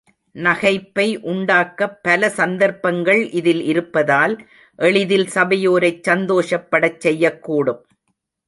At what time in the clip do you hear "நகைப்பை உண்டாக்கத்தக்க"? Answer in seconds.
0.35-1.99